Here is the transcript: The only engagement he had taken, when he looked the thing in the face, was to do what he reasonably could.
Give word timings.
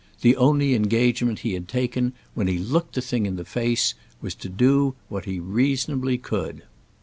The 0.21 0.35
only 0.35 0.73
engagement 0.73 1.41
he 1.41 1.53
had 1.53 1.67
taken, 1.67 2.13
when 2.33 2.47
he 2.47 2.57
looked 2.57 2.95
the 2.95 3.01
thing 3.01 3.27
in 3.27 3.35
the 3.35 3.45
face, 3.45 3.93
was 4.19 4.33
to 4.33 4.49
do 4.49 4.95
what 5.09 5.25
he 5.25 5.39
reasonably 5.39 6.17
could. 6.17 6.63